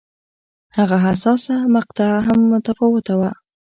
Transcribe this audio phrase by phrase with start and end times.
[0.77, 3.31] هغه حساسه مقطعه هم متفاوته وه.